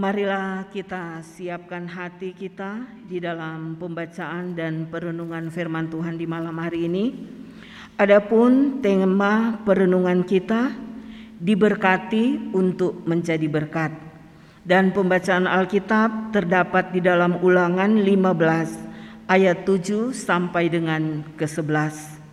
[0.00, 6.88] Marilah kita siapkan hati kita di dalam pembacaan dan perenungan firman Tuhan di malam hari
[6.88, 7.12] ini.
[8.00, 10.72] Adapun tema perenungan kita
[11.36, 13.92] diberkati untuk menjadi berkat.
[14.64, 22.24] Dan pembacaan Alkitab terdapat di dalam Ulangan 15 ayat 7 sampai dengan ke-11.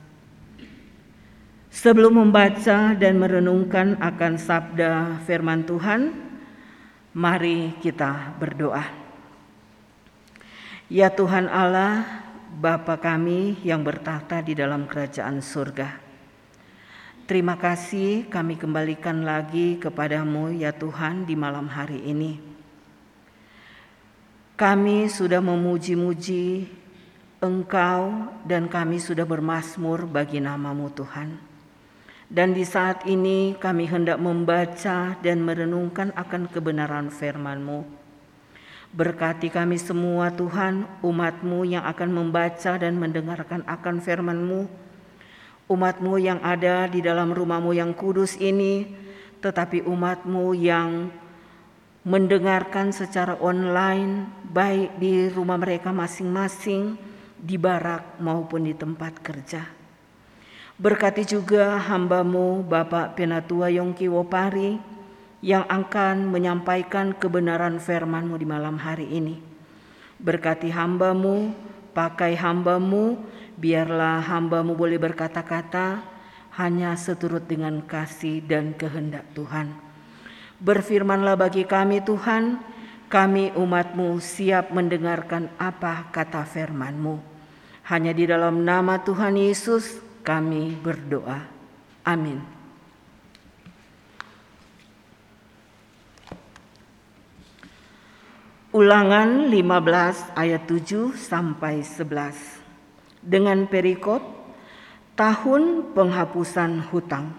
[1.67, 6.26] Sebelum membaca dan merenungkan akan sabda firman Tuhan,
[7.17, 8.85] Mari kita berdoa.
[10.85, 12.05] Ya Tuhan Allah,
[12.61, 15.97] Bapa kami yang bertahta di dalam kerajaan surga.
[17.25, 22.37] Terima kasih kami kembalikan lagi kepadamu ya Tuhan di malam hari ini.
[24.53, 26.69] Kami sudah memuji-muji
[27.41, 31.46] Engkau dan kami sudah bermasmur bagi namamu Tuhan.
[32.27, 37.87] Dan di saat ini kami hendak membaca dan merenungkan akan kebenaran firman-Mu.
[38.91, 44.67] Berkati kami semua Tuhan, umat-Mu yang akan membaca dan mendengarkan akan firman-Mu.
[45.71, 48.91] Umat-Mu yang ada di dalam rumah-Mu yang kudus ini,
[49.39, 51.07] tetapi umat-Mu yang
[52.03, 56.99] mendengarkan secara online, baik di rumah mereka masing-masing,
[57.39, 59.76] di barak maupun di tempat kerja.
[60.77, 64.77] Berkati juga hambamu Bapak Penatua Yongki Wopari
[65.41, 69.41] yang akan menyampaikan kebenaran firmanmu di malam hari ini.
[70.21, 71.49] Berkati hambamu,
[71.97, 73.17] pakai hambamu,
[73.57, 76.05] biarlah hambamu boleh berkata-kata
[76.61, 79.73] hanya seturut dengan kasih dan kehendak Tuhan.
[80.61, 82.61] Berfirmanlah bagi kami Tuhan,
[83.09, 87.17] kami umatmu siap mendengarkan apa kata firmanmu.
[87.89, 91.39] Hanya di dalam nama Tuhan Yesus kami berdoa.
[92.03, 92.43] Amin.
[98.75, 102.59] Ulangan 15 ayat 7 sampai 11.
[103.23, 104.19] Dengan perikop
[105.15, 107.31] tahun penghapusan hutang.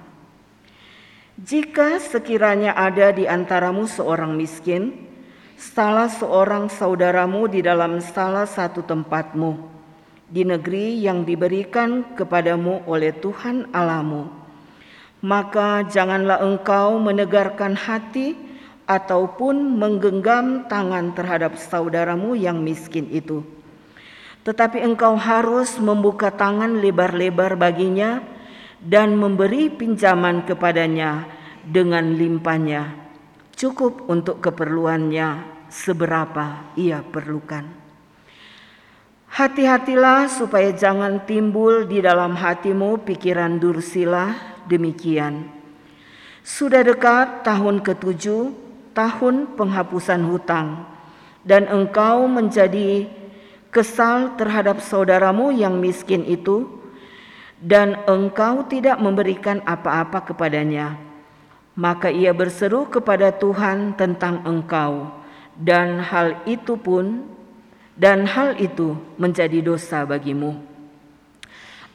[1.38, 5.06] Jika sekiranya ada di antaramu seorang miskin,
[5.54, 9.77] salah seorang saudaramu di dalam salah satu tempatmu,
[10.28, 14.28] di negeri yang diberikan kepadamu oleh Tuhan Alamu.
[15.24, 18.36] Maka janganlah engkau menegarkan hati
[18.88, 23.42] ataupun menggenggam tangan terhadap saudaramu yang miskin itu.
[24.46, 28.22] Tetapi engkau harus membuka tangan lebar-lebar baginya
[28.78, 31.26] dan memberi pinjaman kepadanya
[31.66, 32.96] dengan limpahnya,
[33.52, 37.77] cukup untuk keperluannya seberapa ia perlukan.
[39.38, 44.34] Hati-hatilah supaya jangan timbul di dalam hatimu pikiran dursila
[44.66, 45.46] demikian.
[46.42, 48.50] Sudah dekat tahun ketujuh,
[48.98, 50.82] tahun penghapusan hutang,
[51.46, 53.06] dan engkau menjadi
[53.70, 56.66] kesal terhadap saudaramu yang miskin itu,
[57.62, 60.98] dan engkau tidak memberikan apa-apa kepadanya.
[61.78, 65.14] Maka ia berseru kepada Tuhan tentang engkau,
[65.54, 67.37] dan hal itu pun
[67.98, 70.54] dan hal itu menjadi dosa bagimu.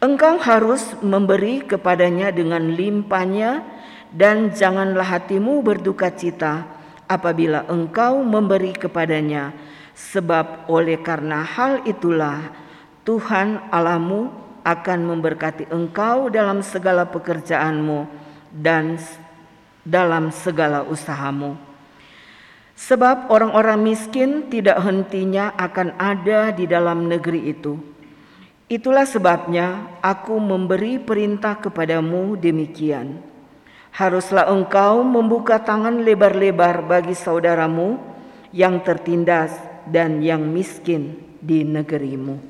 [0.04, 3.64] Engkau harus memberi kepadanya dengan limpahnya
[4.12, 6.68] dan janganlah hatimu berduka cita
[7.08, 9.56] apabila engkau memberi kepadanya
[9.96, 12.52] sebab oleh karena hal itulah
[13.08, 14.28] Tuhan Alamu
[14.68, 18.08] akan memberkati engkau dalam segala pekerjaanmu
[18.52, 19.00] dan
[19.84, 21.73] dalam segala usahamu.
[22.74, 27.78] Sebab orang-orang miskin tidak hentinya akan ada di dalam negeri itu.
[28.66, 33.22] Itulah sebabnya aku memberi perintah kepadamu demikian.
[33.94, 38.02] Haruslah engkau membuka tangan lebar-lebar bagi saudaramu
[38.50, 39.54] yang tertindas
[39.86, 42.42] dan yang miskin di negerimu.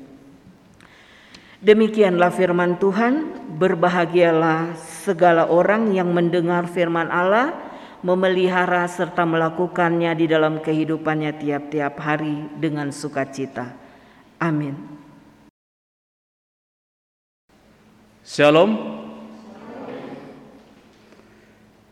[1.64, 7.56] Demikianlah firman Tuhan, berbahagialah segala orang yang mendengar firman Allah
[8.04, 13.72] memelihara serta melakukannya di dalam kehidupannya tiap-tiap hari dengan sukacita.
[14.36, 14.76] Amin.
[18.20, 19.00] Shalom.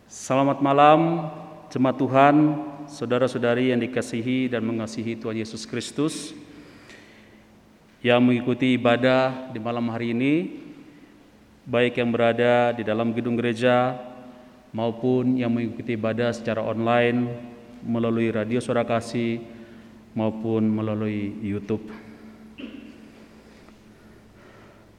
[0.05, 1.33] Selamat malam
[1.73, 2.37] jemaat Tuhan,
[2.93, 6.37] saudara-saudari yang dikasihi dan mengasihi Tuhan Yesus Kristus
[8.05, 10.35] yang mengikuti ibadah di malam hari ini
[11.65, 13.97] baik yang berada di dalam gedung gereja
[14.73, 17.29] maupun yang mengikuti ibadah secara online
[17.85, 19.41] melalui radio suara kasih
[20.17, 21.89] maupun melalui YouTube.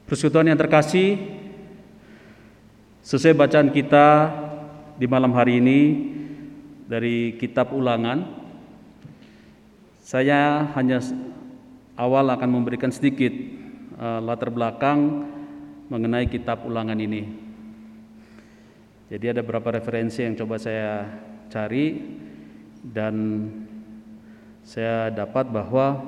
[0.06, 1.18] Persekutuan yang terkasih,
[3.02, 4.30] sesuai bacaan kita
[5.02, 5.80] di malam hari ini
[6.86, 8.46] dari kitab ulangan
[10.04, 11.00] Saya hanya
[11.96, 13.32] awal akan memberikan sedikit
[13.96, 15.26] uh, latar belakang
[15.88, 17.43] mengenai kitab ulangan ini.
[19.14, 21.06] Jadi ada beberapa referensi yang coba saya
[21.46, 22.02] cari
[22.82, 23.46] dan
[24.66, 26.02] saya dapat bahwa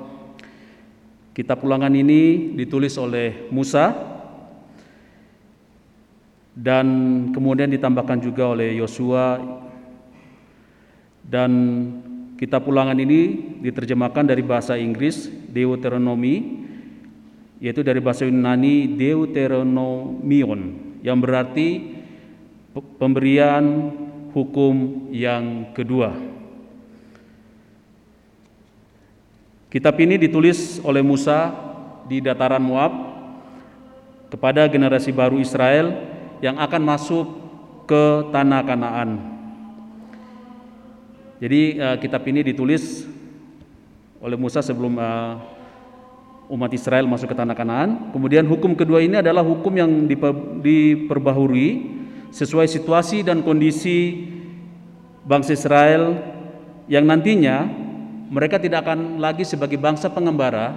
[1.30, 3.94] kitab ulangan ini ditulis oleh Musa
[6.58, 6.86] dan
[7.30, 9.38] kemudian ditambahkan juga oleh Yosua.
[11.22, 11.50] Dan
[12.34, 16.66] kitab ulangan ini diterjemahkan dari bahasa Inggris Deuteronomy
[17.62, 20.60] yaitu dari bahasa Yunani Deuteronomion
[21.06, 21.95] yang berarti
[22.80, 23.92] pemberian
[24.36, 26.12] hukum yang kedua.
[29.72, 31.52] Kitab ini ditulis oleh Musa
[32.06, 32.92] di dataran Moab
[34.30, 35.92] kepada generasi baru Israel
[36.44, 37.26] yang akan masuk
[37.88, 39.10] ke tanah Kanaan.
[41.36, 43.04] Jadi uh, kitab ini ditulis
[44.24, 45.36] oleh Musa sebelum uh,
[46.48, 48.10] umat Israel masuk ke tanah Kanaan.
[48.14, 49.90] Kemudian hukum kedua ini adalah hukum yang
[50.62, 51.96] diperbaharui
[52.36, 54.28] sesuai situasi dan kondisi
[55.24, 56.20] bangsa Israel
[56.84, 57.64] yang nantinya
[58.28, 60.76] mereka tidak akan lagi sebagai bangsa pengembara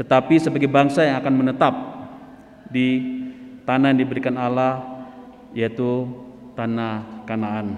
[0.00, 1.74] tetapi sebagai bangsa yang akan menetap
[2.72, 2.88] di
[3.68, 5.04] tanah yang diberikan Allah
[5.52, 6.08] yaitu
[6.56, 7.76] tanah Kanaan.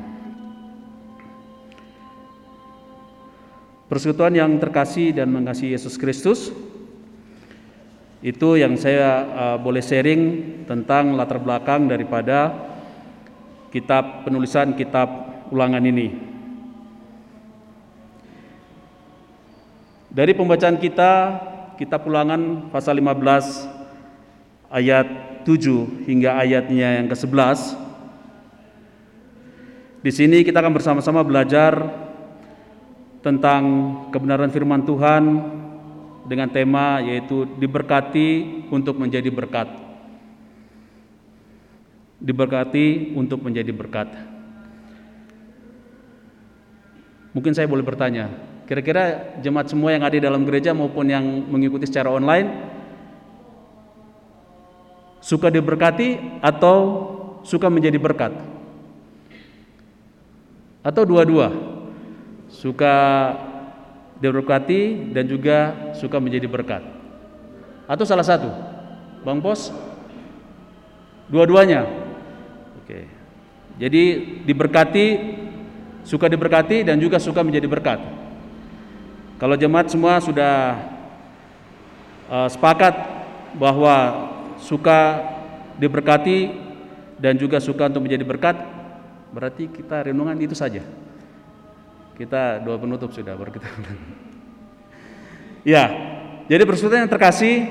[3.91, 6.55] Persekutuan yang terkasih dan mengasihi Yesus Kristus
[8.21, 10.23] itu yang saya uh, boleh sharing
[10.69, 12.53] tentang latar belakang daripada
[13.73, 15.09] kitab penulisan kitab
[15.49, 16.13] ulangan ini.
[20.11, 21.13] Dari pembacaan kita
[21.81, 25.09] kitab ulangan pasal 15 ayat
[25.49, 27.79] 7 hingga ayatnya yang ke-11
[30.01, 31.77] di sini kita akan bersama-sama belajar
[33.21, 33.63] tentang
[34.09, 35.25] kebenaran firman Tuhan
[36.31, 39.67] dengan tema yaitu diberkati untuk menjadi berkat.
[42.23, 44.07] Diberkati untuk menjadi berkat.
[47.35, 48.31] Mungkin saya boleh bertanya,
[48.71, 52.71] kira-kira jemaat semua yang ada di dalam gereja maupun yang mengikuti secara online
[55.19, 56.77] suka diberkati atau
[57.43, 58.31] suka menjadi berkat?
[60.87, 61.71] Atau dua-dua?
[62.51, 62.95] suka
[64.21, 66.85] diberkati dan juga suka menjadi berkat.
[67.89, 68.53] Atau salah satu?
[69.25, 69.73] Bang Pos?
[71.33, 71.89] Dua-duanya.
[72.85, 73.09] Oke.
[73.81, 74.03] Jadi
[74.45, 75.07] diberkati,
[76.05, 77.99] suka diberkati dan juga suka menjadi berkat.
[79.41, 80.77] Kalau jemaat semua sudah
[82.29, 82.93] uh, sepakat
[83.57, 84.29] bahwa
[84.61, 85.25] suka
[85.81, 86.53] diberkati
[87.17, 88.57] dan juga suka untuk menjadi berkat,
[89.33, 90.85] berarti kita renungan itu saja.
[92.21, 93.65] Kita doa penutup sudah baru kita.
[95.73, 95.89] ya,
[96.53, 97.65] jadi persekutuan yang terkasih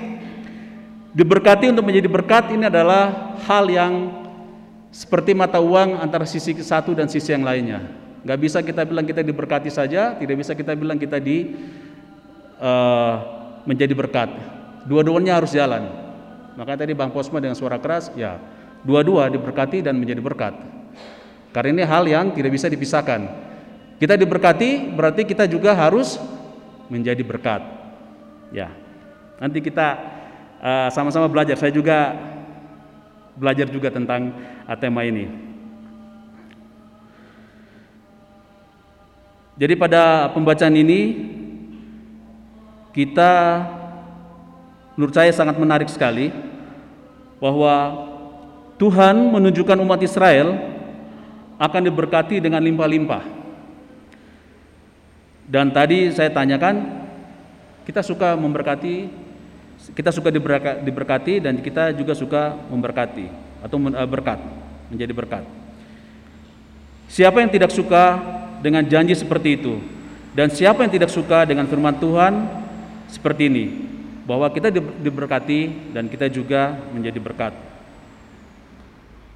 [1.14, 3.94] diberkati untuk menjadi berkat ini adalah hal yang
[4.90, 7.94] seperti mata uang antara sisi satu dan sisi yang lainnya.
[8.26, 11.54] Gak bisa kita bilang kita diberkati saja, tidak bisa kita bilang kita di
[12.58, 13.14] uh,
[13.70, 14.34] menjadi berkat.
[14.90, 15.94] Dua-duanya harus jalan.
[16.58, 18.42] Maka tadi Bang Posma dengan suara keras, ya
[18.82, 20.58] dua-dua diberkati dan menjadi berkat.
[21.54, 23.49] Karena ini hal yang tidak bisa dipisahkan.
[24.00, 26.16] Kita diberkati berarti kita juga harus
[26.88, 27.62] menjadi berkat.
[28.56, 28.72] Ya.
[29.44, 30.00] Nanti kita
[30.64, 31.60] uh, sama-sama belajar.
[31.60, 32.16] Saya juga
[33.36, 34.32] belajar juga tentang
[34.64, 35.28] uh, tema ini.
[39.60, 41.00] Jadi pada pembacaan ini
[42.96, 43.32] kita
[44.96, 46.32] menurut saya sangat menarik sekali
[47.44, 48.08] bahwa
[48.80, 50.56] Tuhan menunjukkan umat Israel
[51.60, 53.39] akan diberkati dengan limpah-limpah.
[55.50, 57.02] Dan tadi saya tanyakan,
[57.90, 59.10] kita suka memberkati,
[59.98, 60.30] kita suka
[60.86, 63.26] diberkati dan kita juga suka memberkati
[63.66, 64.38] atau eh, berkat,
[64.94, 65.44] menjadi berkat.
[67.10, 68.22] Siapa yang tidak suka
[68.62, 69.82] dengan janji seperti itu?
[70.38, 72.46] Dan siapa yang tidak suka dengan firman Tuhan
[73.10, 73.66] seperti ini?
[74.30, 74.70] Bahwa kita
[75.02, 77.58] diberkati dan kita juga menjadi berkat.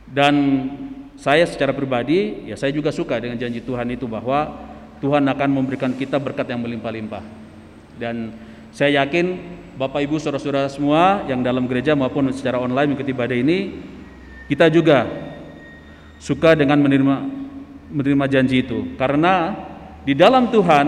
[0.05, 0.34] Dan
[1.17, 4.53] saya secara pribadi, ya saya juga suka dengan janji Tuhan itu bahwa
[5.03, 7.19] Tuhan akan memberikan kita berkat yang melimpah-limpah.
[8.00, 8.31] Dan
[8.72, 9.36] saya yakin
[9.75, 13.83] Bapak Ibu Saudara-saudara semua yang dalam gereja maupun secara online mengikuti ibadah ini
[14.48, 15.05] kita juga
[16.24, 17.15] suka dengan menerima
[17.93, 19.53] menerima janji itu karena
[20.07, 20.88] di dalam Tuhan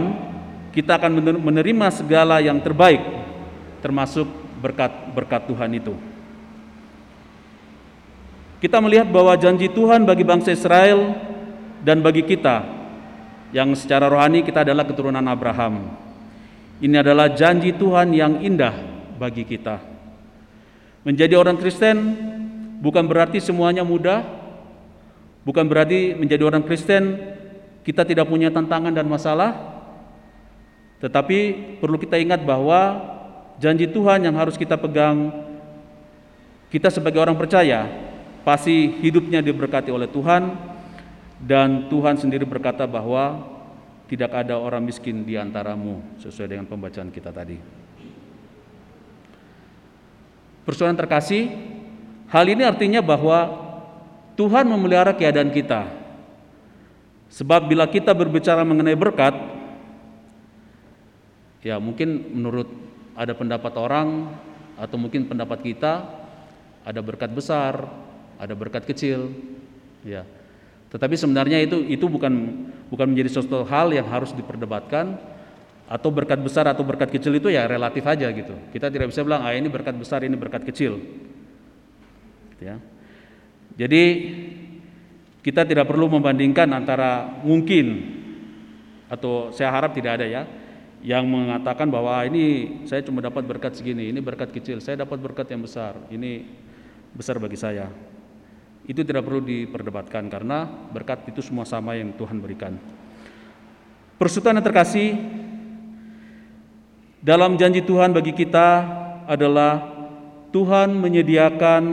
[0.72, 1.12] kita akan
[1.44, 3.02] menerima segala yang terbaik
[3.82, 4.26] termasuk
[4.62, 5.94] berkat-berkat Tuhan itu.
[8.62, 11.14] Kita melihat bahwa janji Tuhan bagi bangsa Israel
[11.86, 12.75] dan bagi kita
[13.56, 15.96] yang secara rohani kita adalah keturunan Abraham.
[16.84, 18.76] Ini adalah janji Tuhan yang indah
[19.16, 19.80] bagi kita.
[21.08, 21.96] Menjadi orang Kristen
[22.84, 24.28] bukan berarti semuanya mudah,
[25.48, 27.16] bukan berarti menjadi orang Kristen
[27.88, 29.56] kita tidak punya tantangan dan masalah,
[31.00, 33.00] tetapi perlu kita ingat bahwa
[33.56, 35.32] janji Tuhan yang harus kita pegang,
[36.68, 37.88] kita sebagai orang percaya
[38.44, 40.75] pasti hidupnya diberkati oleh Tuhan,
[41.46, 43.46] dan Tuhan sendiri berkata bahwa
[44.10, 47.62] tidak ada orang miskin di antaramu sesuai dengan pembacaan kita tadi.
[50.66, 51.54] Persoalan terkasih,
[52.34, 53.62] hal ini artinya bahwa
[54.34, 55.86] Tuhan memelihara keadaan kita.
[57.30, 59.38] Sebab bila kita berbicara mengenai berkat,
[61.62, 62.70] ya mungkin menurut
[63.14, 64.34] ada pendapat orang
[64.82, 65.94] atau mungkin pendapat kita
[66.82, 67.86] ada berkat besar,
[68.42, 69.30] ada berkat kecil,
[70.02, 70.26] ya.
[70.96, 72.32] Tetapi sebenarnya itu itu bukan
[72.88, 75.20] bukan menjadi suatu hal yang harus diperdebatkan
[75.92, 78.56] atau berkat besar atau berkat kecil itu ya relatif aja gitu.
[78.72, 80.96] Kita tidak bisa bilang ah ini berkat besar ini berkat kecil.
[82.56, 82.80] Gitu ya.
[83.76, 84.04] Jadi
[85.44, 88.16] kita tidak perlu membandingkan antara mungkin
[89.12, 90.48] atau saya harap tidak ada ya
[91.04, 95.46] yang mengatakan bahwa ini saya cuma dapat berkat segini, ini berkat kecil, saya dapat berkat
[95.52, 96.50] yang besar, ini
[97.14, 98.15] besar bagi saya.
[98.86, 102.78] Itu tidak perlu diperdebatkan karena berkat itu semua sama yang Tuhan berikan.
[104.22, 105.10] Persekutuan yang terkasih
[107.26, 108.68] dalam janji Tuhan bagi kita
[109.26, 109.82] adalah
[110.54, 111.84] Tuhan menyediakan,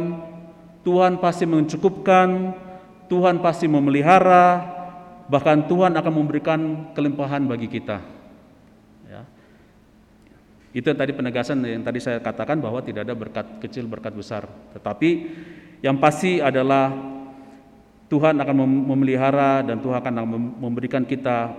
[0.84, 2.52] Tuhan pasti mencukupkan,
[3.08, 4.62] Tuhan pasti memelihara,
[5.32, 6.60] bahkan Tuhan akan memberikan
[6.92, 8.11] kelimpahan bagi kita.
[10.72, 14.48] Itu yang tadi penegasan yang tadi saya katakan bahwa tidak ada berkat kecil, berkat besar,
[14.72, 15.28] tetapi
[15.84, 16.88] yang pasti adalah
[18.08, 18.56] Tuhan akan
[18.88, 20.14] memelihara dan Tuhan akan
[20.60, 21.52] memberikan kita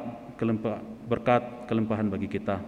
[1.05, 2.61] berkat kelimpahan bagi kita.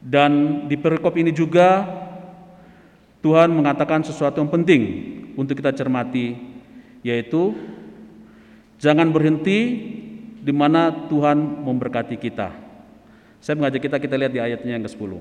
[0.00, 1.84] Dan di perikop ini juga
[3.20, 4.82] Tuhan mengatakan sesuatu yang penting
[5.36, 6.36] untuk kita cermati
[7.04, 7.52] yaitu
[8.80, 9.60] jangan berhenti
[10.40, 12.48] di mana Tuhan memberkati kita.
[13.40, 15.12] Saya mengajak kita kita lihat di ayatnya yang ke-10.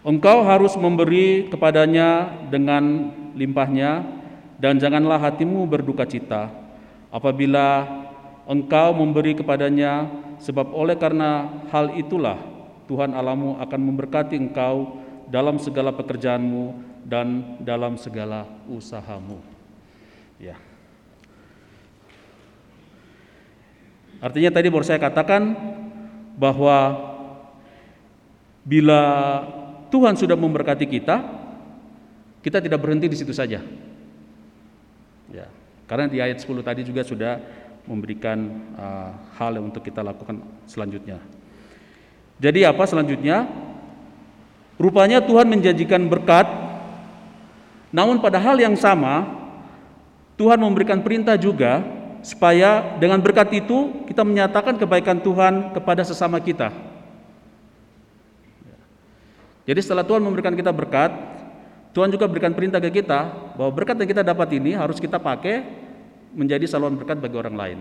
[0.00, 4.00] Engkau harus memberi kepadanya dengan limpahnya
[4.56, 6.48] dan janganlah hatimu berduka cita
[7.12, 7.84] apabila
[8.48, 10.08] engkau memberi kepadanya
[10.40, 12.40] sebab oleh karena hal itulah
[12.88, 19.38] Tuhan Alamu akan memberkati engkau dalam segala pekerjaanmu dan dalam segala usahamu.
[20.40, 20.69] Ya.
[24.20, 25.56] Artinya tadi baru saya katakan
[26.36, 27.08] bahwa
[28.60, 29.02] bila
[29.88, 31.24] Tuhan sudah memberkati kita,
[32.44, 33.64] kita tidak berhenti di situ saja.
[35.32, 35.46] Ya,
[35.88, 37.40] karena di ayat 10 tadi juga sudah
[37.88, 38.38] memberikan
[38.76, 39.10] uh,
[39.40, 41.16] hal yang untuk kita lakukan selanjutnya.
[42.40, 43.48] Jadi apa selanjutnya?
[44.80, 46.48] Rupanya Tuhan menjanjikan berkat,
[47.92, 49.28] namun pada hal yang sama
[50.40, 51.84] Tuhan memberikan perintah juga
[52.20, 56.72] supaya dengan berkat itu kita menyatakan kebaikan Tuhan kepada sesama kita.
[59.64, 61.14] Jadi setelah Tuhan memberikan kita berkat,
[61.90, 65.62] Tuhan juga berikan perintah ke kita bahwa berkat yang kita dapat ini harus kita pakai
[66.34, 67.78] menjadi saluran berkat bagi orang lain.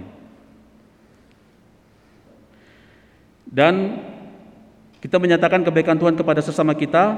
[3.50, 4.06] Dan
[5.02, 7.18] kita menyatakan kebaikan Tuhan kepada sesama kita,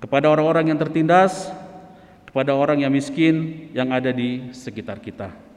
[0.00, 1.52] kepada orang-orang yang tertindas,
[2.24, 5.49] kepada orang yang miskin yang ada di sekitar kita.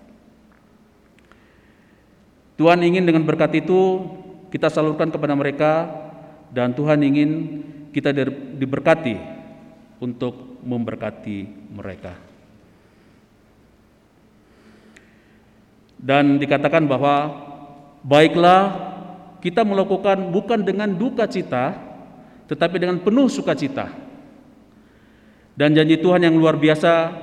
[2.54, 4.06] Tuhan ingin dengan berkat itu
[4.54, 5.90] kita salurkan kepada mereka
[6.54, 7.30] dan Tuhan ingin
[7.90, 8.14] kita
[8.58, 9.18] diberkati
[9.98, 12.14] untuk memberkati mereka.
[15.98, 17.32] Dan dikatakan bahwa
[18.04, 18.92] baiklah
[19.40, 21.74] kita melakukan bukan dengan duka cita,
[22.52, 23.88] tetapi dengan penuh sukacita.
[25.56, 27.14] Dan janji Tuhan yang luar biasa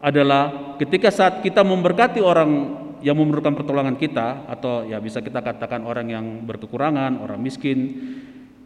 [0.00, 5.84] adalah ketika saat kita memberkati orang yang memerlukan pertolongan kita atau ya bisa kita katakan
[5.84, 7.78] orang yang berkekurangan, orang miskin,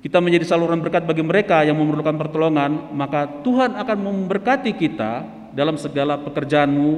[0.00, 5.12] kita menjadi saluran berkat bagi mereka yang memerlukan pertolongan, maka Tuhan akan memberkati kita
[5.52, 6.92] dalam segala pekerjaanmu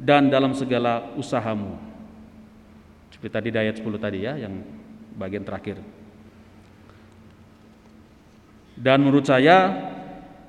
[0.00, 1.76] dan dalam segala usahamu.
[3.12, 4.56] Seperti tadi di ayat 10 tadi ya, yang
[5.20, 5.76] bagian terakhir.
[8.80, 9.76] Dan menurut saya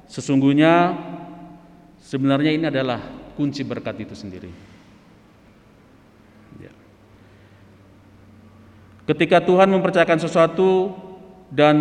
[0.07, 0.95] sesungguhnya
[1.99, 3.03] sebenarnya ini adalah
[3.35, 4.70] kunci berkat itu sendiri.
[9.09, 10.93] Ketika Tuhan mempercayakan sesuatu
[11.49, 11.75] dan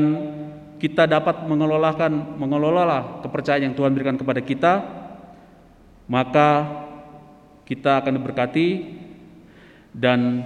[0.81, 4.73] kita dapat mengelolakan mengelola kepercayaan yang Tuhan berikan kepada kita
[6.11, 6.67] maka
[7.69, 8.99] kita akan diberkati
[9.95, 10.43] dan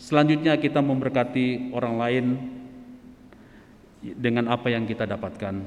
[0.00, 2.26] selanjutnya kita memberkati orang lain
[4.02, 5.62] dengan apa yang kita dapatkan.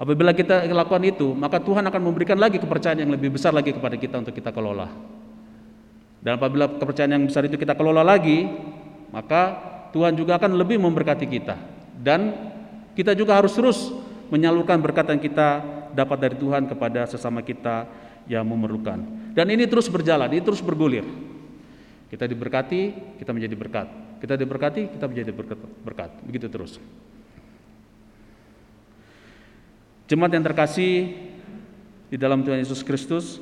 [0.00, 4.00] Apabila kita lakukan itu, maka Tuhan akan memberikan lagi kepercayaan yang lebih besar lagi kepada
[4.00, 4.88] kita untuk kita kelola.
[6.20, 8.44] Dan apabila kepercayaan yang besar itu kita kelola lagi,
[9.08, 9.56] maka
[9.90, 11.56] Tuhan juga akan lebih memberkati kita.
[11.96, 12.36] Dan
[12.92, 13.88] kita juga harus terus
[14.28, 15.48] menyalurkan berkat yang kita
[15.96, 17.88] dapat dari Tuhan kepada sesama kita
[18.30, 19.00] yang memerlukan.
[19.34, 21.02] Dan ini terus berjalan, ini terus bergulir.
[22.10, 23.88] Kita diberkati, kita menjadi berkat.
[24.20, 25.58] Kita diberkati, kita menjadi berkat.
[25.82, 26.10] berkat.
[26.26, 26.76] Begitu terus.
[30.10, 31.14] Jemaat yang terkasih
[32.10, 33.38] di dalam Tuhan Yesus Kristus,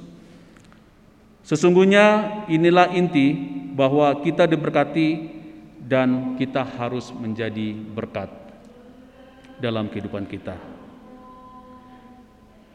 [1.49, 2.05] sesungguhnya
[2.53, 3.33] inilah inti
[3.73, 5.39] bahwa kita diberkati
[5.81, 8.29] dan kita harus menjadi berkat
[9.57, 10.61] dalam kehidupan kita.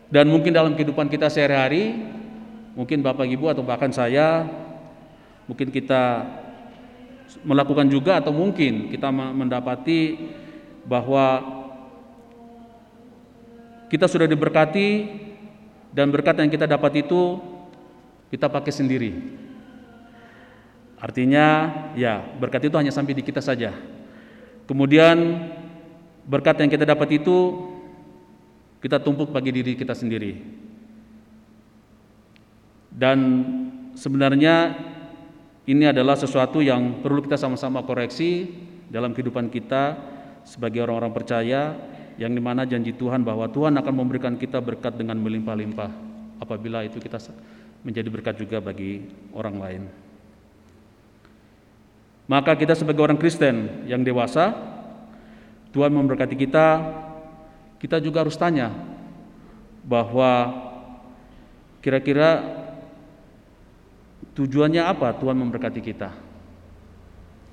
[0.10, 1.94] Dan mungkin dalam kehidupan kita sehari-hari,
[2.74, 4.46] mungkin Bapak Ibu atau bahkan saya,
[5.46, 6.26] mungkin kita
[7.42, 10.18] melakukan juga atau mungkin kita mendapati
[10.86, 11.42] bahwa
[13.90, 14.90] kita sudah diberkati
[15.94, 17.53] dan berkat yang kita dapat itu
[18.34, 19.14] kita pakai sendiri.
[20.98, 23.70] Artinya ya berkat itu hanya sampai di kita saja.
[24.66, 25.38] Kemudian
[26.26, 27.70] berkat yang kita dapat itu
[28.82, 30.42] kita tumpuk bagi diri kita sendiri.
[32.90, 33.18] Dan
[33.94, 34.82] sebenarnya
[35.70, 38.50] ini adalah sesuatu yang perlu kita sama-sama koreksi
[38.90, 39.94] dalam kehidupan kita
[40.42, 41.78] sebagai orang-orang percaya
[42.18, 45.90] yang di mana janji Tuhan bahwa Tuhan akan memberikan kita berkat dengan melimpah-limpah
[46.44, 47.18] apabila itu kita
[47.84, 49.04] menjadi berkat juga bagi
[49.36, 49.84] orang lain.
[52.26, 54.56] Maka kita sebagai orang Kristen yang dewasa,
[55.76, 56.68] Tuhan memberkati kita
[57.84, 58.72] kita juga harus tanya
[59.84, 60.56] bahwa
[61.84, 62.40] kira-kira
[64.32, 66.16] tujuannya apa Tuhan memberkati kita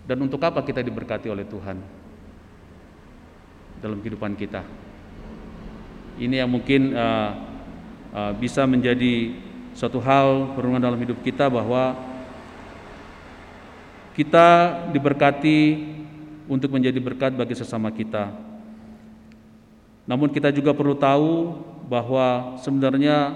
[0.06, 1.82] dan untuk apa kita diberkati oleh Tuhan
[3.82, 4.62] dalam kehidupan kita.
[6.20, 7.30] Ini yang mungkin uh,
[8.14, 9.34] uh, bisa menjadi
[9.74, 11.96] suatu hal perungan dalam hidup kita bahwa
[14.14, 14.48] kita
[14.90, 15.86] diberkati
[16.50, 18.50] untuk menjadi berkat bagi sesama kita
[20.10, 21.54] namun kita juga perlu tahu
[21.86, 23.30] bahwa sebenarnya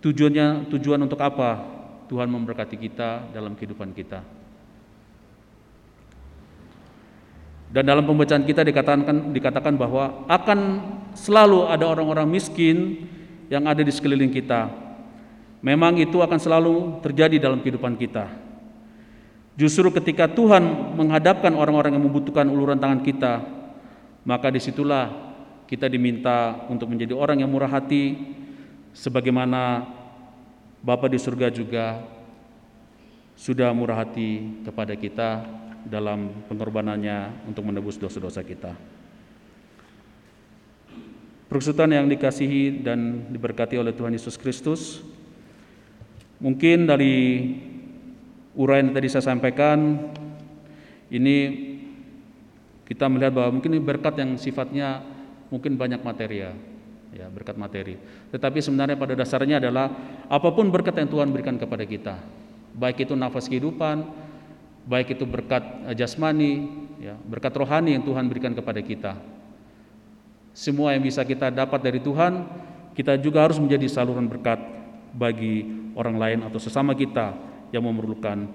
[0.00, 1.60] tujuannya tujuan untuk apa
[2.08, 4.24] Tuhan memberkati kita dalam kehidupan kita.
[7.72, 10.60] Dan dalam pembacaan kita dikatakan dikatakan bahwa akan
[11.16, 13.08] selalu ada orang-orang miskin
[13.48, 14.68] yang ada di sekeliling kita.
[15.62, 18.26] Memang itu akan selalu terjadi dalam kehidupan kita.
[19.54, 23.46] Justru ketika Tuhan menghadapkan orang-orang yang membutuhkan uluran tangan kita,
[24.26, 25.12] maka di situlah
[25.70, 28.18] kita diminta untuk menjadi orang yang murah hati
[28.90, 29.86] sebagaimana
[30.82, 32.02] Bapa di surga juga
[33.38, 35.46] sudah murah hati kepada kita
[35.86, 38.74] dalam pengorbanannya untuk menebus dosa-dosa kita.
[41.46, 45.04] Perkesutan yang dikasihi dan diberkati oleh Tuhan Yesus Kristus,
[46.42, 47.14] mungkin dari
[48.58, 50.10] uraian yang tadi saya sampaikan,
[51.08, 51.36] ini
[52.84, 55.00] kita melihat bahwa mungkin ini berkat yang sifatnya
[55.48, 56.52] mungkin banyak materi ya,
[57.14, 57.96] ya berkat materi.
[58.34, 59.88] Tetapi sebenarnya pada dasarnya adalah
[60.26, 62.18] apa pun berkat yang Tuhan berikan kepada kita,
[62.74, 64.04] baik itu nafas kehidupan,
[64.84, 69.14] baik itu berkat eh, jasmani, ya, berkat rohani yang Tuhan berikan kepada kita.
[70.52, 72.44] Semua yang bisa kita dapat dari Tuhan,
[72.92, 74.81] kita juga harus menjadi saluran berkat
[75.12, 77.36] bagi orang lain atau sesama kita
[77.72, 78.48] yang memerlukan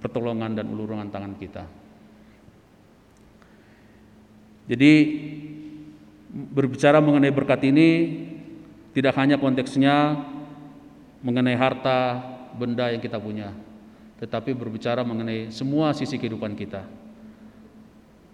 [0.00, 1.64] pertolongan dan uluran tangan kita.
[4.70, 4.92] Jadi
[6.30, 7.88] berbicara mengenai berkat ini
[8.94, 10.18] tidak hanya konteksnya
[11.20, 12.22] mengenai harta,
[12.54, 13.54] benda yang kita punya,
[14.18, 16.86] tetapi berbicara mengenai semua sisi kehidupan kita.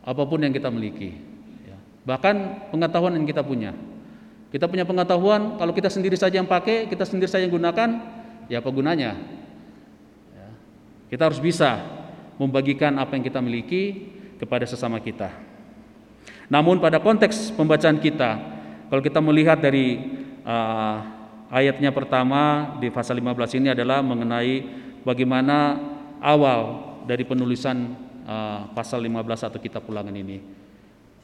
[0.06, 1.18] Apa pun yang kita miliki.
[1.66, 1.76] Ya.
[2.06, 3.74] Bahkan pengetahuan yang kita punya.
[4.50, 7.88] Kita punya pengetahuan, kalau kita sendiri saja yang pakai, kita sendiri saja yang gunakan,
[8.46, 9.18] ya apa gunanya?
[10.32, 10.48] Ya.
[11.10, 11.82] Kita harus bisa
[12.38, 15.32] membagikan apa yang kita miliki kepada sesama kita.
[16.46, 18.38] Namun pada konteks pembacaan kita,
[18.86, 19.98] kalau kita melihat dari
[20.46, 20.96] uh,
[21.50, 24.62] ayatnya pertama di pasal 15 ini adalah mengenai
[25.02, 25.74] bagaimana
[26.22, 30.38] awal dari penulisan uh, pasal 15 atau kitab ulangan ini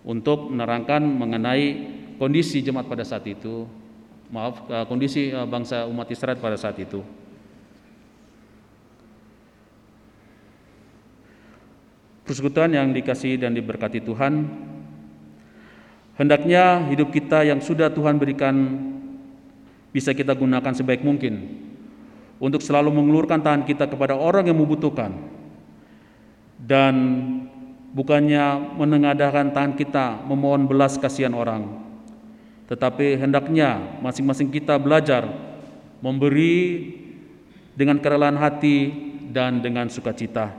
[0.02, 1.66] untuk menerangkan mengenai
[2.22, 3.66] kondisi jemaat pada saat itu,
[4.30, 7.02] maaf uh, kondisi uh, bangsa umat Israel pada saat itu.
[12.22, 14.46] Persekutuan yang dikasih dan diberkati Tuhan,
[16.12, 18.54] Hendaknya hidup kita yang sudah Tuhan berikan
[19.90, 21.56] bisa kita gunakan sebaik mungkin
[22.37, 25.12] untuk selalu mengulurkan tangan kita kepada orang yang membutuhkan
[26.61, 26.94] dan
[27.96, 31.91] bukannya menengadahkan tangan kita memohon belas kasihan orang
[32.72, 35.28] tetapi hendaknya masing-masing kita belajar
[36.00, 36.88] memberi
[37.76, 38.88] dengan kerelaan hati
[39.28, 40.56] dan dengan sukacita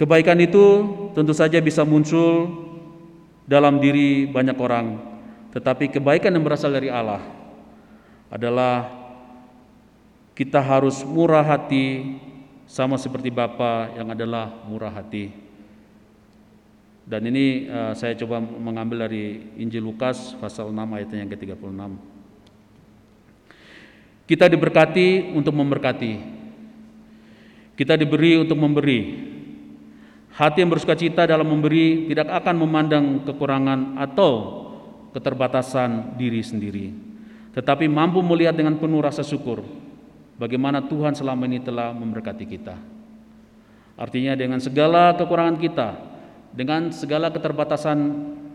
[0.00, 0.64] kebaikan itu
[1.12, 2.48] tentu saja bisa muncul
[3.44, 4.96] dalam diri banyak orang
[5.52, 7.20] tetapi kebaikan yang berasal dari Allah
[8.32, 8.88] adalah
[10.40, 12.16] kita harus murah hati
[12.70, 15.49] sama seperti Bapa yang adalah murah hati.
[17.10, 21.82] Dan ini uh, saya coba mengambil dari Injil Lukas pasal 6 ayat yang ke-36.
[24.30, 26.12] Kita diberkati untuk memberkati.
[27.74, 29.26] Kita diberi untuk memberi.
[30.38, 34.62] Hati yang bersuka cita dalam memberi tidak akan memandang kekurangan atau
[35.10, 36.94] keterbatasan diri sendiri,
[37.50, 39.66] tetapi mampu melihat dengan penuh rasa syukur
[40.38, 42.78] bagaimana Tuhan selama ini telah memberkati kita.
[43.98, 46.09] Artinya dengan segala kekurangan kita,
[46.50, 47.98] dengan segala keterbatasan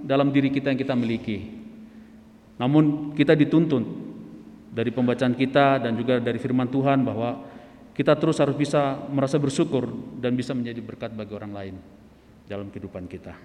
[0.04, 1.48] dalam diri kita yang kita miliki.
[2.60, 3.84] Namun kita dituntun
[4.72, 7.44] dari pembacaan kita dan juga dari firman Tuhan bahwa
[7.96, 9.88] kita terus harus bisa merasa bersyukur
[10.20, 11.76] dan bisa menjadi berkat bagi orang lain
[12.48, 13.36] dalam kehidupan kita.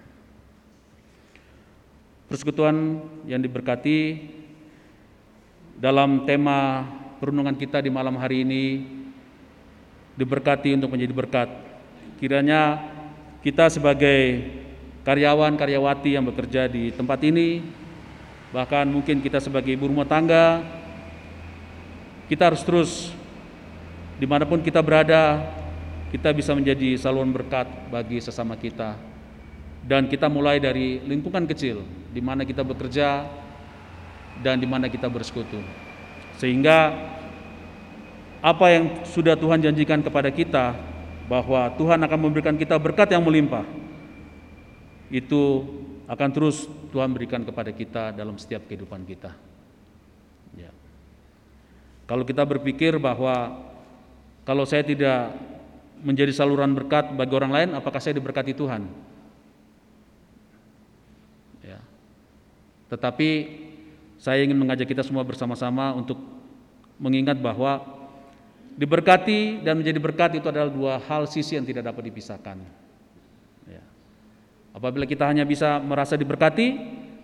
[2.27, 3.99] Persekutuan yang diberkati
[5.79, 6.87] dalam tema
[7.21, 8.81] Perundungan kita di malam hari ini
[10.17, 11.53] diberkati untuk menjadi berkat.
[12.17, 12.90] Kiranya
[13.41, 14.45] kita sebagai
[15.01, 17.65] karyawan karyawati yang bekerja di tempat ini,
[18.53, 20.61] bahkan mungkin kita sebagai ibu rumah tangga,
[22.29, 22.91] kita harus terus
[24.21, 25.41] di mana pun kita berada,
[26.13, 28.95] kita bisa menjadi saluran berkat bagi sesama kita.
[29.81, 31.81] Dan kita mulai dari lingkungan kecil,
[32.13, 33.25] di mana kita bekerja
[34.45, 35.57] dan di mana kita bersekutu.
[36.37, 36.93] Sehingga
[38.45, 40.77] apa yang sudah Tuhan janjikan kepada kita
[41.31, 43.63] bahwa Tuhan akan memberikan kita berkat yang melimpah.
[45.15, 45.63] Itu
[46.11, 49.31] akan terus Tuhan berikan kepada kita dalam setiap kehidupan kita.
[50.59, 50.75] Ya.
[52.11, 53.63] Kalau kita berpikir bahwa
[54.43, 55.31] kalau saya tidak
[56.03, 58.91] menjadi saluran berkat bagi orang lain, apakah saya diberkati Tuhan?
[61.63, 61.79] Ya.
[62.91, 63.31] Tetapi
[64.19, 66.19] saya ingin mengajak kita semua bersama-sama untuk
[66.99, 68.00] mengingat bahwa
[68.77, 72.57] diberkati dan menjadi berkat itu adalah dua hal sisi yang tidak dapat dipisahkan.
[73.67, 73.83] Ya.
[74.75, 76.67] Apabila kita hanya bisa merasa diberkati,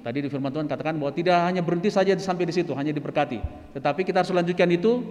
[0.02, 3.38] tadi di firman Tuhan katakan bahwa tidak hanya berhenti saja sampai di situ, hanya diberkati.
[3.74, 5.02] Tetapi kita harus lanjutkan itu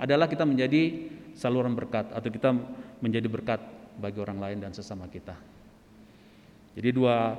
[0.00, 2.50] adalah kita menjadi saluran berkat atau kita
[2.98, 3.60] menjadi berkat
[4.00, 5.36] bagi orang lain dan sesama kita.
[6.74, 7.36] Jadi dua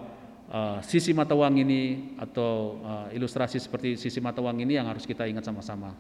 [0.51, 5.07] uh, sisi mata uang ini atau uh, ilustrasi seperti sisi mata uang ini yang harus
[5.07, 5.95] kita ingat sama-sama.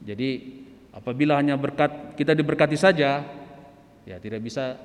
[0.00, 3.24] Jadi apabila hanya berkat kita diberkati saja,
[4.06, 4.78] ya tidak bisa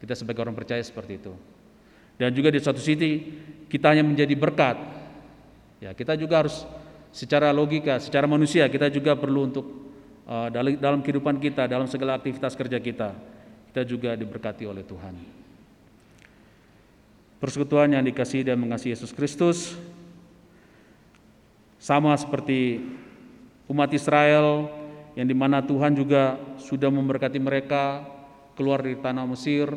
[0.00, 1.32] kita sebagai orang percaya seperti itu.
[2.16, 3.24] Dan juga di suatu sisi
[3.66, 4.76] kita hanya menjadi berkat.
[5.82, 6.62] Ya, kita juga harus
[7.10, 9.66] secara logika, secara manusia kita juga perlu untuk
[10.30, 13.10] uh, dalam, kehidupan kita, dalam segala aktivitas kerja kita,
[13.74, 15.42] kita juga diberkati oleh Tuhan
[17.42, 19.74] persekutuan yang dikasih dan mengasihi Yesus Kristus
[21.82, 22.78] sama seperti
[23.66, 24.70] umat Israel
[25.18, 28.04] yang di mana Tuhan juga sudah memberkati mereka
[28.56, 29.68] keluar dari tanah Mesir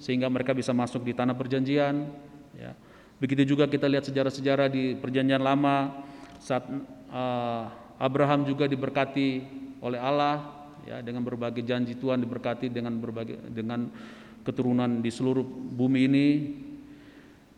[0.00, 2.08] sehingga mereka bisa masuk di tanah perjanjian
[2.56, 2.72] ya.
[3.20, 6.06] begitu juga kita lihat sejarah-sejarah di perjanjian lama
[6.40, 6.64] saat
[7.12, 7.64] uh,
[8.00, 9.44] Abraham juga diberkati
[9.84, 13.92] oleh Allah ya dengan berbagai janji Tuhan diberkati dengan berbagai dengan
[14.40, 15.44] keturunan di seluruh
[15.76, 16.26] bumi ini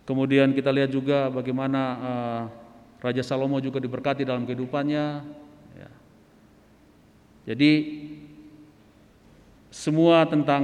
[0.02, 2.42] Kemudian kita lihat juga bagaimana uh,
[2.98, 5.22] Raja Salomo juga diberkati dalam kehidupannya.
[7.42, 7.72] Jadi
[9.72, 10.62] semua tentang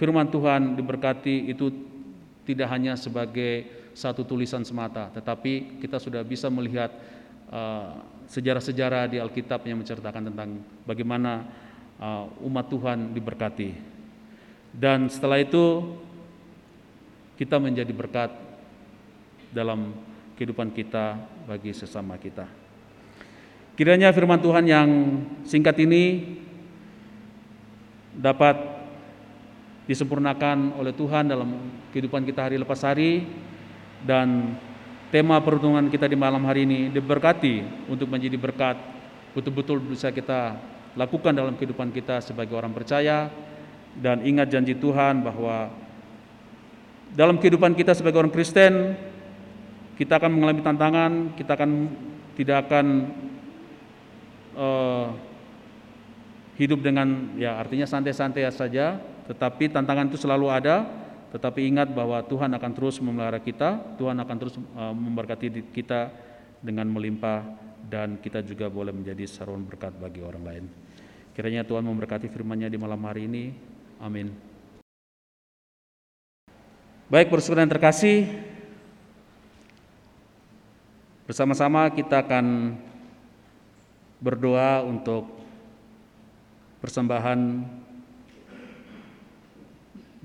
[0.00, 1.68] firman Tuhan diberkati itu
[2.46, 6.92] tidak hanya sebagai satu tulisan semata, tetapi kita sudah bisa melihat
[7.50, 7.90] eh,
[8.28, 11.46] sejarah-sejarah uh, di Alkitab yang menceritakan tentang bagaimana
[12.02, 13.70] uh, umat Tuhan diberkati.
[14.74, 15.96] Dan setelah itu
[17.38, 18.34] kita menjadi berkat
[19.54, 19.94] dalam
[20.36, 21.16] kehidupan kita
[21.48, 22.65] bagi sesama kita.
[23.76, 24.88] Kiranya firman Tuhan yang
[25.44, 26.24] singkat ini
[28.16, 28.56] dapat
[29.84, 33.28] disempurnakan oleh Tuhan dalam kehidupan kita hari lepas hari.
[34.00, 34.56] Dan
[35.12, 38.80] tema perundungan kita di malam hari ini diberkati untuk menjadi berkat
[39.36, 40.56] betul-betul bisa kita
[40.96, 43.28] lakukan dalam kehidupan kita sebagai orang percaya.
[43.92, 45.68] Dan ingat janji Tuhan bahwa
[47.12, 48.96] dalam kehidupan kita sebagai orang Kristen
[50.00, 51.70] kita akan mengalami tantangan, kita akan
[52.40, 52.86] tidak akan
[54.56, 55.12] uh,
[56.56, 58.96] hidup dengan ya artinya santai-santai saja,
[59.28, 61.04] tetapi tantangan itu selalu ada.
[61.26, 66.08] Tetapi ingat bahwa Tuhan akan terus memelihara kita, Tuhan akan terus uh, memberkati kita
[66.64, 67.44] dengan melimpah
[67.86, 70.64] dan kita juga boleh menjadi saluran berkat bagi orang lain.
[71.36, 73.52] Kiranya Tuhan memberkati firman-Nya di malam hari ini.
[74.00, 74.32] Amin.
[77.06, 78.26] Baik, persaudara yang terkasih,
[81.28, 82.74] bersama-sama kita akan
[84.16, 85.28] berdoa untuk
[86.80, 87.40] persembahan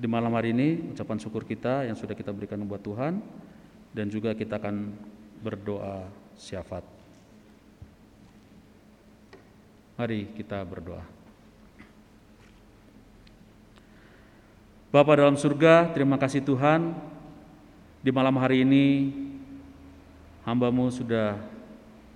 [0.02, 3.22] di malam hari ini, ucapan syukur kita yang sudah kita berikan buat Tuhan,
[3.94, 4.98] dan juga kita akan
[5.46, 6.82] berdoa syafat.
[10.00, 11.06] Mari kita berdoa.
[14.92, 16.98] Bapa dalam surga, terima kasih Tuhan.
[18.02, 19.14] Di malam hari ini,
[20.42, 21.38] hambamu sudah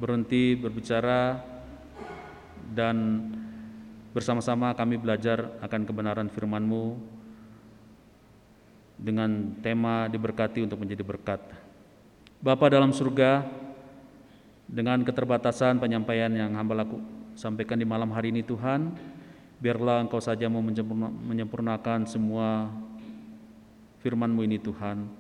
[0.02, 1.55] berhenti berbicara
[2.74, 3.28] dan
[4.16, 6.96] bersama-sama kami belajar akan kebenaran firman-Mu
[8.96, 11.44] dengan tema diberkati untuk menjadi berkat.
[12.40, 13.44] Bapa dalam surga,
[14.66, 17.04] dengan keterbatasan penyampaian yang hamba laku,
[17.36, 18.96] sampaikan di malam hari ini Tuhan,
[19.60, 22.72] biarlah Engkau saja mau menyempurnakan semua
[24.00, 25.12] firman-Mu ini Tuhan,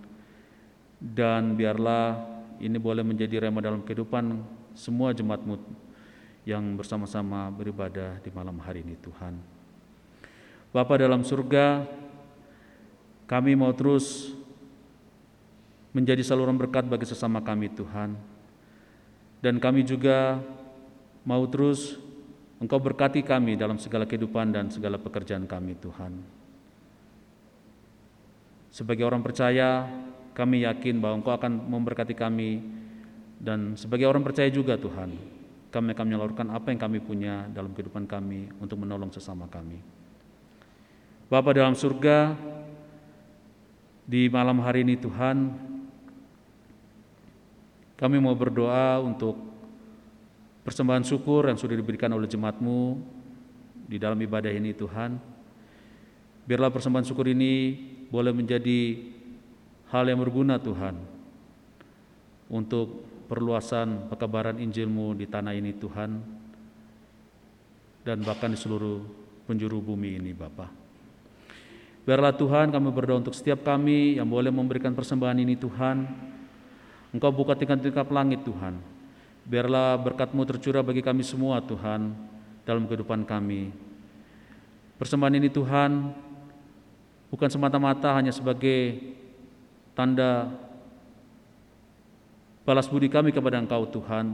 [1.03, 2.15] dan biarlah
[2.63, 4.39] ini boleh menjadi rema dalam kehidupan
[4.71, 5.84] semua jemaat-Mu
[6.45, 9.33] yang bersama-sama beribadah di malam hari ini Tuhan.
[10.69, 11.89] Bapa dalam surga,
[13.25, 14.29] kami mau terus
[15.89, 18.13] menjadi saluran berkat bagi sesama kami Tuhan.
[19.41, 20.37] Dan kami juga
[21.25, 21.97] mau terus
[22.55, 26.23] Engkau berkati kami dalam segala kehidupan dan segala pekerjaan kami Tuhan.
[28.71, 29.83] Sebagai orang percaya,
[30.31, 32.63] kami yakin bahwa Engkau akan memberkati kami
[33.43, 35.34] dan sebagai orang percaya juga Tuhan,
[35.75, 39.83] kami akan menyalurkan apa yang kami punya dalam kehidupan kami untuk menolong sesama kami.
[41.27, 42.31] Bapa dalam surga,
[44.07, 45.51] di malam hari ini Tuhan,
[47.99, 49.35] kami mau berdoa untuk
[50.63, 52.95] persembahan syukur yang sudah diberikan oleh jemaatmu
[53.83, 55.19] di dalam ibadah ini Tuhan.
[56.47, 57.75] Biarlah persembahan syukur ini
[58.07, 59.11] boleh menjadi
[59.91, 60.95] hal yang berguna Tuhan
[62.47, 66.23] untuk perluasan pekabaran Injilmu di tanah ini Tuhan
[68.07, 69.03] dan bahkan di seluruh
[69.43, 70.71] penjuru bumi ini Bapa.
[72.07, 76.07] Biarlah Tuhan kami berdoa untuk setiap kami yang boleh memberikan persembahan ini Tuhan
[77.15, 78.75] Engkau buka tingkap-tingkap langit Tuhan.
[79.47, 82.11] Biarlah berkatmu tercurah bagi kami semua Tuhan
[82.67, 83.71] dalam kehidupan kami.
[84.99, 86.11] Persembahan ini Tuhan
[87.31, 88.99] bukan semata-mata hanya sebagai
[89.95, 90.51] tanda
[92.65, 94.33] balas budi kami kepada Engkau Tuhan,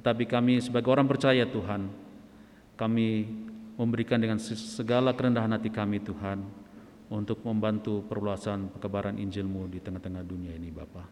[0.00, 1.92] tetapi kami sebagai orang percaya Tuhan,
[2.80, 3.28] kami
[3.76, 6.40] memberikan dengan segala kerendahan hati kami Tuhan
[7.12, 11.06] untuk membantu perluasan kebaran Injilmu di tengah-tengah dunia ini Bapak.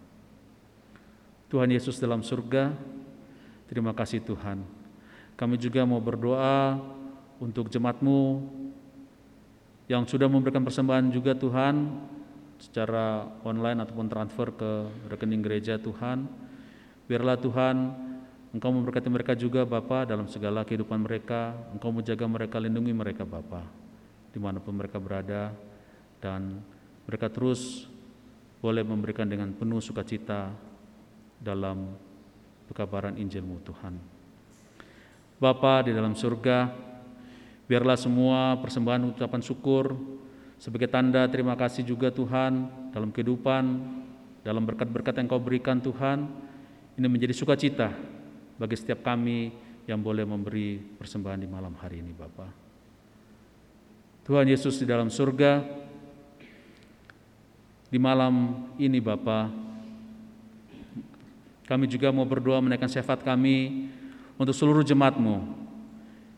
[1.53, 2.73] Tuhan Yesus dalam surga,
[3.69, 4.65] terima kasih Tuhan.
[5.37, 6.81] Kami juga mau berdoa
[7.37, 8.45] untuk jemaatmu
[9.91, 11.75] yang sudah memberikan persembahan juga Tuhan
[12.61, 14.73] secara online ataupun transfer ke
[15.09, 16.29] rekening gereja Tuhan.
[17.09, 17.77] Biarlah Tuhan
[18.51, 21.55] Engkau memberkati mereka juga Bapa dalam segala kehidupan mereka.
[21.71, 23.63] Engkau menjaga mereka, lindungi mereka Bapa
[24.31, 25.55] di mana pun mereka berada
[26.23, 26.63] dan
[27.07, 27.87] mereka terus
[28.59, 30.51] boleh memberikan dengan penuh sukacita
[31.39, 31.95] dalam
[32.71, 33.95] pekabaran Injilmu Tuhan.
[35.41, 36.69] Bapa di dalam surga,
[37.71, 39.95] biarlah semua persembahan ucapan syukur
[40.61, 43.65] sebagai tanda terima kasih juga Tuhan dalam kehidupan,
[44.45, 46.29] dalam berkat-berkat yang kau berikan Tuhan,
[47.01, 47.89] ini menjadi sukacita
[48.61, 49.57] bagi setiap kami
[49.89, 52.47] yang boleh memberi persembahan di malam hari ini Bapa.
[54.29, 55.65] Tuhan Yesus di dalam surga,
[57.89, 59.49] di malam ini Bapa,
[61.65, 63.89] kami juga mau berdoa menaikkan syafaat kami
[64.37, 65.41] untuk seluruh jemaatmu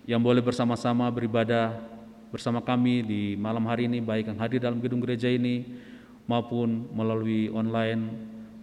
[0.07, 1.92] yang boleh bersama-sama beribadah
[2.33, 5.69] bersama kami di malam hari ini baik yang hadir dalam gedung gereja ini
[6.25, 8.09] maupun melalui online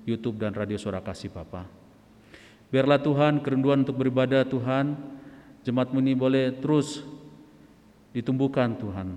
[0.09, 1.69] YouTube dan radio suara kasih Bapa.
[2.73, 4.97] Biarlah Tuhan kerinduan untuk beribadah Tuhan
[5.61, 7.05] jemaatmu ini boleh terus
[8.09, 9.13] ditumbuhkan Tuhan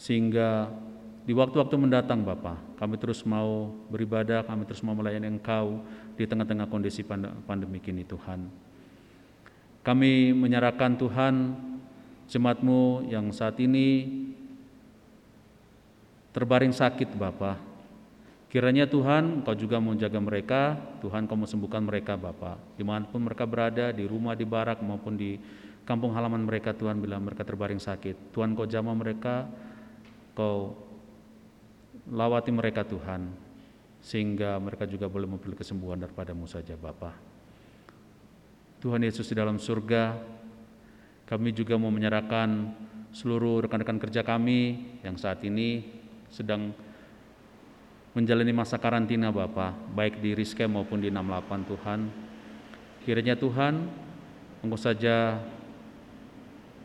[0.00, 0.72] sehingga
[1.28, 5.84] di waktu-waktu mendatang Bapak, kami terus mau beribadah, kami terus mau melayani Engkau
[6.16, 7.04] di tengah-tengah kondisi
[7.44, 8.48] pandemi ini Tuhan.
[9.84, 11.34] Kami menyerahkan Tuhan
[12.28, 14.04] jemaatmu yang saat ini
[16.36, 17.56] terbaring sakit Bapak.
[18.48, 20.60] Kiranya Tuhan Engkau juga menjaga mereka,
[21.04, 22.56] Tuhan Kau sembuhkan mereka Bapak.
[22.80, 25.36] Di mana pun mereka berada, di rumah, di barak maupun di
[25.84, 28.32] kampung halaman mereka Tuhan bila mereka terbaring sakit.
[28.32, 29.48] Tuhan kau jamah mereka,
[30.36, 30.76] kau
[32.08, 33.28] lawati mereka Tuhan,
[34.04, 37.12] sehingga mereka juga boleh memperoleh kesembuhan daripadamu saja Bapa.
[38.84, 40.16] Tuhan Yesus di dalam surga,
[41.28, 42.72] kami juga mau menyerahkan
[43.12, 45.84] seluruh rekan-rekan kerja kami yang saat ini
[46.32, 46.72] sedang
[48.16, 52.00] menjalani masa karantina Bapa, baik di Rizke maupun di 68 Tuhan.
[53.04, 53.74] Kiranya Tuhan,
[54.64, 55.38] Engkau saja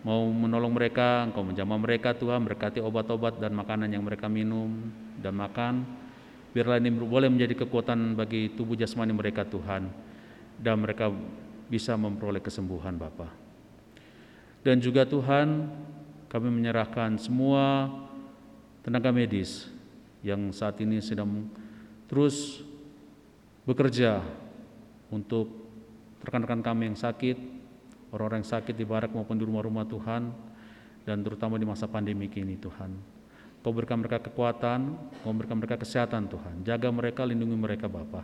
[0.03, 4.91] mau menolong mereka, Engkau menjamah mereka Tuhan, berkati obat-obat dan makanan yang mereka minum
[5.23, 5.88] dan makan.
[6.51, 9.88] Biarlah ini boleh menjadi kekuatan bagi tubuh jasmani mereka Tuhan,
[10.60, 11.10] dan mereka
[11.71, 13.52] bisa memperoleh kesembuhan Bapa.
[14.63, 15.67] Dan juga Tuhan,
[16.32, 17.91] kami menyerahkan semua
[18.80, 19.67] tenaga medis
[20.23, 21.52] yang saat ini sedang
[22.08, 22.63] terus
[23.67, 24.23] bekerja
[25.12, 25.52] untuk
[26.23, 27.36] rekan-rekan kami yang sakit,
[28.15, 30.32] orang-orang yang sakit di barak maupun di rumah-rumah Tuhan
[31.04, 32.91] dan terutama di masa pandemi ini Tuhan.
[33.63, 36.67] Kau berikan mereka kekuatan, Kau berikan mereka kesehatan Tuhan.
[36.67, 38.23] Jaga mereka, lindungi mereka Bapa.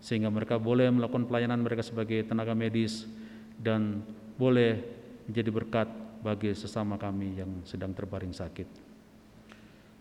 [0.00, 3.08] Sehingga mereka boleh melakukan pelayanan mereka sebagai tenaga medis
[3.60, 4.04] dan
[4.40, 5.88] boleh menjadi berkat
[6.24, 8.68] bagi sesama kami yang sedang terbaring sakit.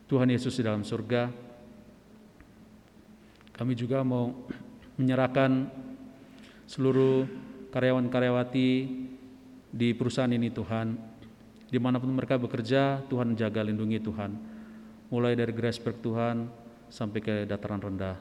[0.08, 1.32] Tuhan Yesus di dalam surga,
[3.56, 4.34] kami juga mau
[5.00, 5.68] menyerahkan
[6.68, 7.26] seluruh
[7.74, 8.70] karyawan-karyawati
[9.74, 10.96] di perusahaan ini Tuhan.
[11.74, 14.32] Di mana pun mereka bekerja, Tuhan jaga lindungi Tuhan.
[15.10, 16.46] Mulai dari Graceberg Tuhan
[16.90, 18.18] sampai ke dataran rendah.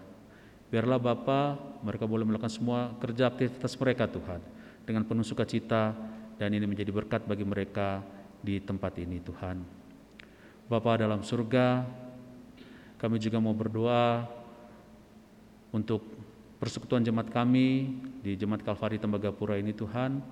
[0.73, 4.41] Biarlah Bapa mereka boleh melakukan semua kerja aktivitas mereka Tuhan.
[4.89, 5.93] Dengan penuh sukacita
[6.37, 8.01] dan ini menjadi berkat bagi mereka
[8.43, 9.63] di tempat ini Tuhan.
[10.67, 11.85] Bapa dalam surga,
[12.97, 14.25] kami juga mau berdoa
[15.75, 16.05] untuk
[16.63, 20.23] persekutuan jemaat kami di Jemaat Kalvari Tembagapura ini Tuhan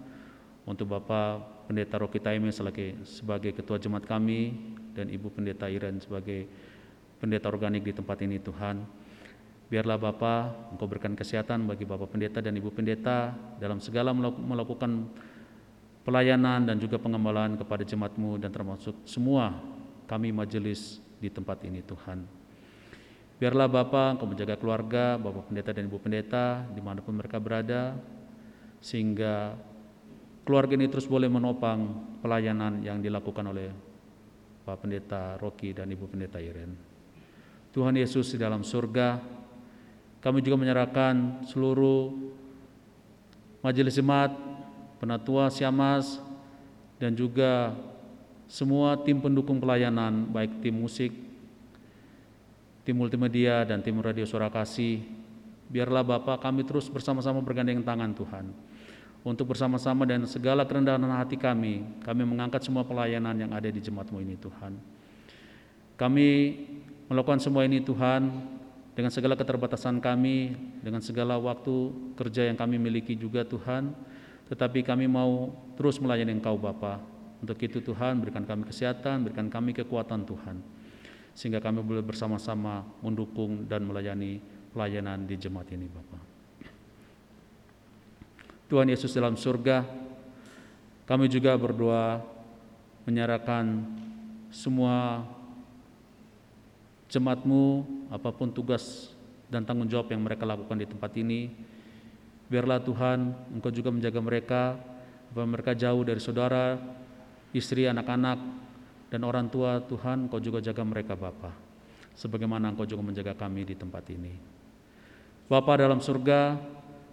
[0.62, 4.54] untuk Bapak Pendeta Rocky Taime sebagai, sebagai ketua jemaat kami
[4.94, 6.46] dan Ibu Pendeta Iren sebagai
[7.18, 8.82] pendeta organik di tempat ini Tuhan.
[9.70, 15.10] Biarlah Bapak Engkau berikan kesehatan bagi Bapak Pendeta dan Ibu Pendeta dalam segala melakukan
[16.04, 19.56] pelayanan dan juga pengembalaan kepada jemaatmu dan termasuk semua
[20.08, 22.24] kami majelis di tempat ini Tuhan.
[23.40, 27.96] Biarlah Bapak Engkau menjaga keluarga, Bapak Pendeta dan Ibu Pendeta, di mana pun mereka berada,
[28.84, 29.56] sehingga
[30.44, 31.88] keluarga ini terus boleh menopang
[32.20, 33.72] pelayanan yang dilakukan oleh
[34.60, 36.76] Pak Pendeta Rocky dan Ibu Pendeta Iren.
[37.72, 39.22] Tuhan Yesus di dalam surga,
[40.20, 42.12] kami juga menyerahkan seluruh
[43.64, 44.36] majelis jemaat,
[45.00, 46.20] penatua siamas,
[47.00, 47.72] dan juga
[48.44, 51.10] semua tim pendukung pelayanan, baik tim musik,
[52.84, 55.00] tim multimedia dan tim radio suara kasih.
[55.70, 58.52] Biarlah Bapak kami terus bersama-sama bergandeng tangan Tuhan.
[59.20, 64.16] Untuk bersama-sama dan segala kerendahan hati kami, kami mengangkat semua pelayanan yang ada di jemaatmu
[64.18, 64.72] ini Tuhan.
[66.00, 66.28] Kami
[67.06, 68.32] melakukan semua ini Tuhan
[68.96, 73.92] dengan segala keterbatasan kami, dengan segala waktu kerja yang kami miliki juga Tuhan.
[74.50, 76.98] Tetapi kami mau terus melayani Engkau Bapa.
[77.40, 80.60] Untuk itu Tuhan berikan kami kesehatan, berikan kami kekuatan Tuhan
[81.34, 84.42] sehingga kami boleh bersama-sama mendukung dan melayani
[84.74, 86.22] pelayanan di jemaat ini Bapak.
[88.70, 89.82] Tuhan Yesus dalam surga,
[91.08, 92.22] kami juga berdoa
[93.02, 93.82] menyerahkan
[94.54, 95.26] semua
[97.10, 97.82] jemaatmu
[98.14, 99.10] apa pun tugas
[99.50, 101.50] dan tanggung jawab yang mereka lakukan di tempat ini.
[102.50, 103.18] Biarlah Tuhan
[103.54, 104.74] Engkau juga menjaga mereka,
[105.30, 106.76] bahwa mereka jauh dari saudara,
[107.54, 108.38] istri, anak-anak,
[109.10, 109.82] dan orang tua.
[109.82, 111.54] Tuhan Kau juga jaga mereka Bapa
[112.14, 114.34] sebagaimana Engkau juga menjaga kami di tempat ini.
[115.50, 116.58] Bapa dalam surga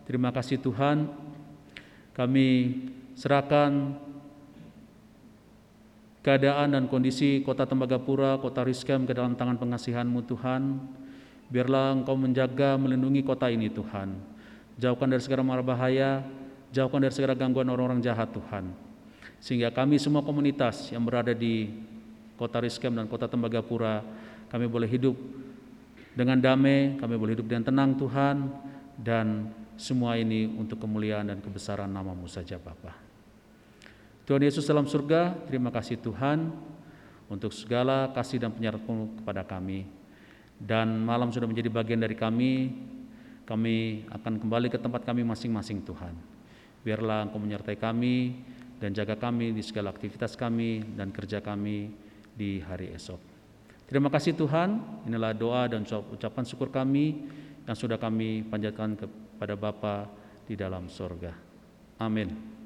[0.06, 1.10] terima kasih Tuhan.
[2.18, 2.50] Kami
[3.14, 3.94] serahkan
[6.26, 10.62] keadaan dan kondisi kota Tembagapura, kota Riskem ke dalam tangan pengasihanmu Tuhan.
[11.54, 14.37] Biarlah Engkau menjaga melindungi kota ini Tuhan
[14.78, 16.24] jauhkan dari segala mara bahaya
[16.72, 18.88] jauhkan dari segala gangguan orang-orang jahat Tuhan
[19.38, 21.70] sehingga kami semua komunitas yang berada di
[22.38, 24.06] kota Riskem dan kota Tembagapura,
[24.50, 25.18] kami boleh hidup
[26.14, 28.50] dengan damai, kami boleh hidup dengan tenang Tuhan,
[28.98, 32.94] dan semua ini untuk kemuliaan dan kebesaran namamu saja Bapa.
[34.26, 36.50] Tuhan Yesus dalam surga, terima kasih Tuhan
[37.30, 39.86] untuk segala kasih dan penyertaanmu kepada kami.
[40.58, 42.74] Dan malam sudah menjadi bagian dari kami,
[43.48, 46.12] kami akan kembali ke tempat kami masing-masing Tuhan.
[46.84, 48.36] Biarlah Engkau menyertai kami,
[48.78, 51.90] dan jaga kami di segala aktivitas kami dan kerja kami
[52.38, 53.18] di hari esok.
[53.90, 57.26] Terima kasih Tuhan, inilah doa dan ucapan syukur kami
[57.66, 59.96] yang sudah kami panjatkan kepada Bapa
[60.46, 61.34] di dalam sorga.
[61.98, 62.57] Amin.